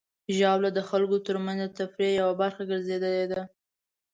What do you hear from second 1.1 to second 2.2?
ترمنځ د تفریح